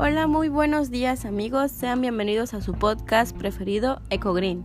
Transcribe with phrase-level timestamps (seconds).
[0.00, 4.64] Hola, muy buenos días amigos, sean bienvenidos a su podcast preferido EcoGreen.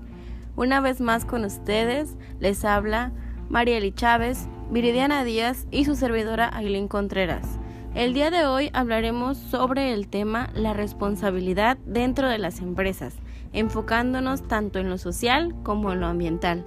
[0.55, 3.11] Una vez más con ustedes les habla
[3.49, 7.57] Marieli Chávez, Viridiana Díaz y su servidora Aileen Contreras.
[7.95, 13.15] El día de hoy hablaremos sobre el tema la responsabilidad dentro de las empresas,
[13.53, 16.63] enfocándonos tanto en lo social como en lo ambiental,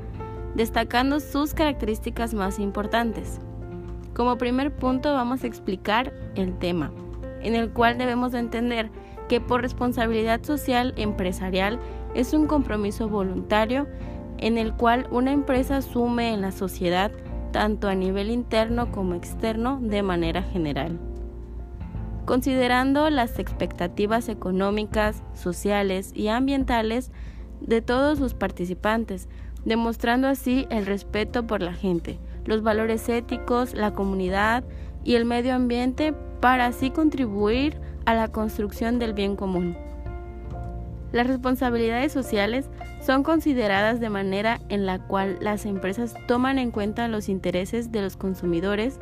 [0.57, 3.39] destacando sus características más importantes.
[4.13, 6.91] Como primer punto vamos a explicar el tema,
[7.47, 8.91] en el cual debemos entender
[9.29, 11.79] que por responsabilidad social empresarial
[12.15, 13.87] es un compromiso voluntario
[14.39, 17.13] en el cual una empresa asume en la sociedad
[17.53, 20.99] tanto a nivel interno como externo de manera general.
[22.25, 27.13] Considerando las expectativas económicas, sociales y ambientales
[27.61, 29.29] de todos sus participantes,
[29.65, 34.65] demostrando así el respeto por la gente, los valores éticos, la comunidad
[35.05, 36.13] y el medio ambiente
[36.47, 39.77] para así contribuir a la construcción del bien común.
[41.11, 42.71] Las responsabilidades sociales
[43.05, 48.01] son consideradas de manera en la cual las empresas toman en cuenta los intereses de
[48.01, 49.01] los consumidores,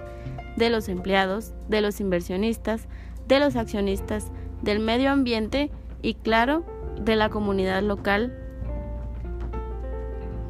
[0.57, 2.89] de los empleados, de los inversionistas,
[3.29, 4.29] de los accionistas,
[4.63, 6.65] del medio ambiente y claro,
[6.99, 8.35] de la comunidad local.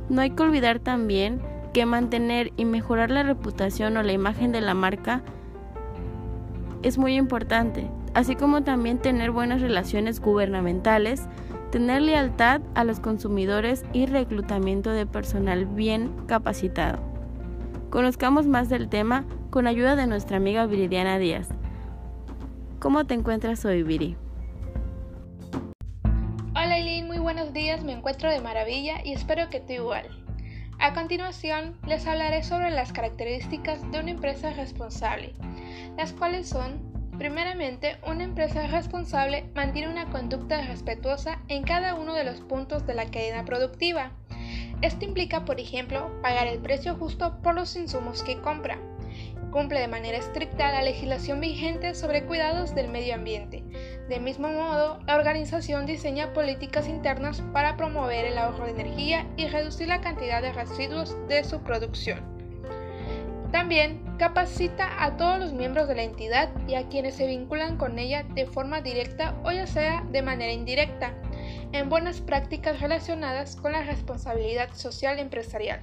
[0.09, 4.61] No hay que olvidar también que mantener y mejorar la reputación o la imagen de
[4.61, 5.25] la marca
[6.85, 11.23] es muy importante, así como también tener buenas relaciones gubernamentales,
[11.73, 16.99] tener lealtad a los consumidores y reclutamiento de personal bien capacitado.
[17.89, 21.49] Conozcamos más del tema con ayuda de nuestra amiga Viridiana Díaz.
[22.81, 24.17] ¿Cómo te encuentras hoy, Viri?
[26.51, 30.07] Hola Eileen, muy buenos días, me encuentro de maravilla y espero que tú igual.
[30.79, 35.33] A continuación, les hablaré sobre las características de una empresa responsable,
[35.97, 42.25] las cuales son, primeramente, una empresa responsable mantiene una conducta respetuosa en cada uno de
[42.25, 44.13] los puntos de la cadena productiva.
[44.83, 48.79] Esto implica, por ejemplo, pagar el precio justo por los insumos que compra.
[49.51, 53.63] Cumple de manera estricta la legislación vigente sobre cuidados del medio ambiente.
[54.09, 59.47] De mismo modo, la organización diseña políticas internas para promover el ahorro de energía y
[59.47, 62.34] reducir la cantidad de residuos de su producción.
[63.55, 68.01] También capacita a todos los miembros de la entidad y a quienes se vinculan con
[68.01, 71.15] ella de forma directa o ya sea de manera indirecta
[71.71, 75.83] en buenas prácticas relacionadas con la responsabilidad social empresarial.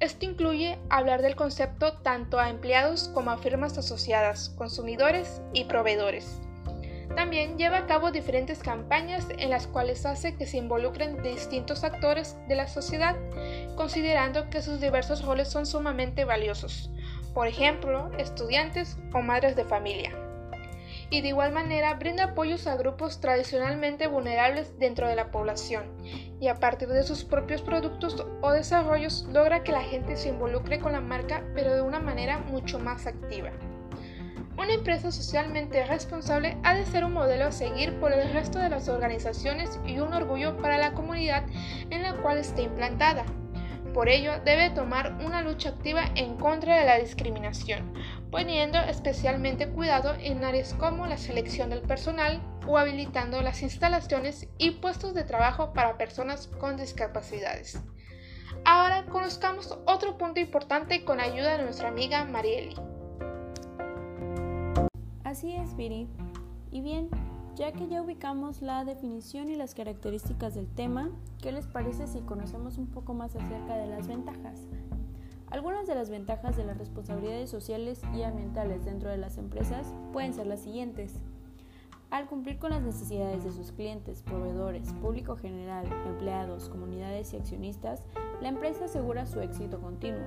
[0.00, 6.42] Esto incluye hablar del concepto tanto a empleados como a firmas asociadas, consumidores y proveedores.
[7.16, 12.36] También lleva a cabo diferentes campañas en las cuales hace que se involucren distintos actores
[12.48, 13.16] de la sociedad,
[13.76, 16.90] considerando que sus diversos roles son sumamente valiosos,
[17.34, 20.12] por ejemplo, estudiantes o madres de familia.
[21.10, 25.84] Y de igual manera brinda apoyos a grupos tradicionalmente vulnerables dentro de la población,
[26.40, 30.80] y a partir de sus propios productos o desarrollos logra que la gente se involucre
[30.80, 33.50] con la marca pero de una manera mucho más activa.
[34.62, 38.68] Una empresa socialmente responsable ha de ser un modelo a seguir por el resto de
[38.68, 41.42] las organizaciones y un orgullo para la comunidad
[41.90, 43.24] en la cual esté implantada.
[43.92, 47.92] Por ello, debe tomar una lucha activa en contra de la discriminación,
[48.30, 54.70] poniendo especialmente cuidado en áreas como la selección del personal o habilitando las instalaciones y
[54.70, 57.80] puestos de trabajo para personas con discapacidades.
[58.64, 62.76] Ahora conozcamos otro punto importante con ayuda de nuestra amiga Marieli.
[65.32, 66.08] Así es, Viri.
[66.70, 67.08] Y bien,
[67.54, 71.08] ya que ya ubicamos la definición y las características del tema,
[71.40, 74.60] ¿qué les parece si conocemos un poco más acerca de las ventajas?
[75.50, 80.34] Algunas de las ventajas de las responsabilidades sociales y ambientales dentro de las empresas pueden
[80.34, 81.14] ser las siguientes.
[82.10, 88.02] Al cumplir con las necesidades de sus clientes, proveedores, público general, empleados, comunidades y accionistas,
[88.42, 90.26] la empresa asegura su éxito continuo.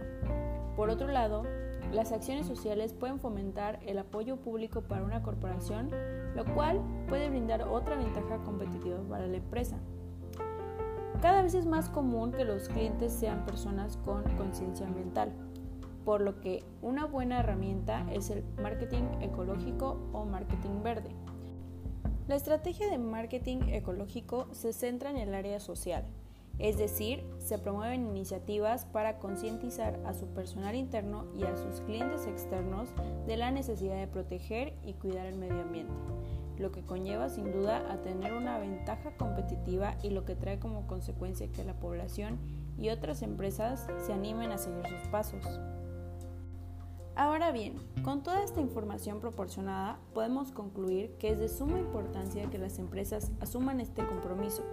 [0.76, 1.44] Por otro lado,
[1.94, 5.90] las acciones sociales pueden fomentar el apoyo público para una corporación,
[6.36, 9.78] lo cual puede brindar otra ventaja competitiva para la empresa.
[11.22, 15.32] Cada vez es más común que los clientes sean personas con conciencia ambiental,
[16.04, 21.10] por lo que una buena herramienta es el marketing ecológico o marketing verde.
[22.28, 26.06] La estrategia de marketing ecológico se centra en el área social,
[26.60, 32.26] es decir, se promueven iniciativas para concientizar a su personal interno y a sus clientes
[32.28, 32.90] externos
[33.28, 35.94] de la necesidad de proteger y cuidar el medio ambiente,
[36.58, 40.88] lo que conlleva sin duda a tener una ventaja competitiva y lo que trae como
[40.88, 42.40] consecuencia que la población
[42.78, 45.46] y otras empresas se animen a seguir sus pasos.
[47.18, 52.58] Ahora bien, con toda esta información proporcionada, podemos concluir que es de suma importancia que
[52.58, 54.64] las empresas asuman este compromiso,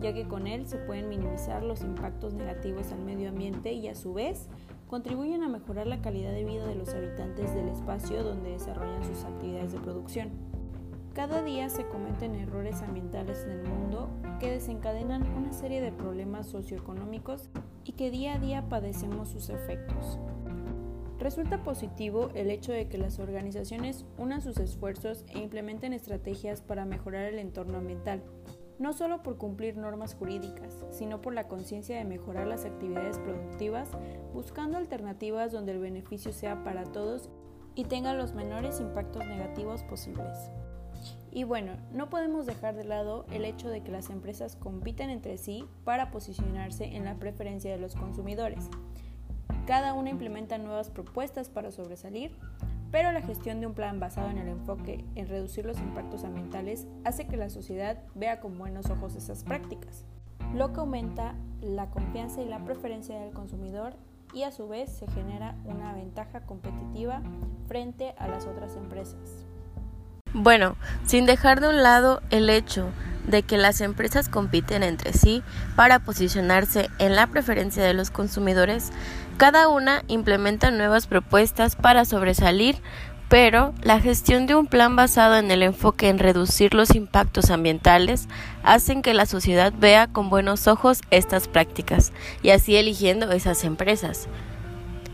[0.00, 3.94] ya que con él se pueden minimizar los impactos negativos al medio ambiente y a
[3.94, 4.48] su vez
[4.88, 9.24] contribuyen a mejorar la calidad de vida de los habitantes del espacio donde desarrollan sus
[9.24, 10.30] actividades de producción.
[11.12, 14.08] Cada día se cometen errores ambientales en el mundo
[14.38, 17.50] que desencadenan una serie de problemas socioeconómicos
[17.84, 20.18] y que día a día padecemos sus efectos.
[21.20, 26.86] Resulta positivo el hecho de que las organizaciones unan sus esfuerzos e implementen estrategias para
[26.86, 28.22] mejorar el entorno ambiental,
[28.78, 33.90] no solo por cumplir normas jurídicas, sino por la conciencia de mejorar las actividades productivas,
[34.32, 37.28] buscando alternativas donde el beneficio sea para todos
[37.74, 40.50] y tenga los menores impactos negativos posibles.
[41.30, 45.36] Y bueno, no podemos dejar de lado el hecho de que las empresas compiten entre
[45.36, 48.70] sí para posicionarse en la preferencia de los consumidores.
[49.70, 52.36] Cada una implementa nuevas propuestas para sobresalir,
[52.90, 56.88] pero la gestión de un plan basado en el enfoque en reducir los impactos ambientales
[57.04, 60.04] hace que la sociedad vea con buenos ojos esas prácticas,
[60.56, 63.94] lo que aumenta la confianza y la preferencia del consumidor
[64.34, 67.22] y a su vez se genera una ventaja competitiva
[67.68, 69.46] frente a las otras empresas.
[70.32, 70.74] Bueno,
[71.06, 72.88] sin dejar de un lado el hecho
[73.26, 75.42] de que las empresas compiten entre sí
[75.76, 78.90] para posicionarse en la preferencia de los consumidores,
[79.36, 82.76] cada una implementa nuevas propuestas para sobresalir,
[83.28, 88.28] pero la gestión de un plan basado en el enfoque en reducir los impactos ambientales
[88.64, 92.12] hacen que la sociedad vea con buenos ojos estas prácticas
[92.42, 94.28] y así eligiendo esas empresas.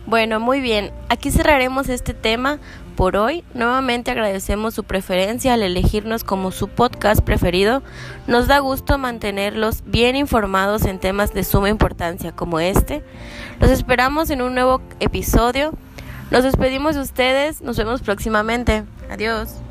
[0.06, 2.60] Bueno, muy bien, aquí cerraremos este tema
[2.94, 3.42] por hoy.
[3.54, 7.82] Nuevamente agradecemos su preferencia al elegirnos como su podcast preferido.
[8.28, 13.02] Nos da gusto mantenerlos bien informados en temas de suma importancia como este.
[13.60, 15.72] Los esperamos en un nuevo episodio.
[16.30, 17.60] Nos despedimos de ustedes.
[17.60, 18.84] Nos vemos próximamente.
[19.10, 19.65] Adiós.